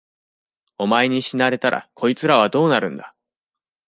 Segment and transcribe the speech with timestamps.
[0.79, 3.15] お前に死なれたら、こいつらはどうなるんだ。